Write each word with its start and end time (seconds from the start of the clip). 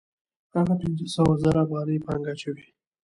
هغه 0.55 0.73
پنځه 0.81 1.05
سوه 1.15 1.33
زره 1.43 1.59
افغانۍ 1.65 1.97
پانګه 2.05 2.31
اچوي 2.33 2.67